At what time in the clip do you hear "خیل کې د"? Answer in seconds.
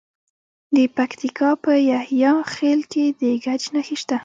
2.53-3.23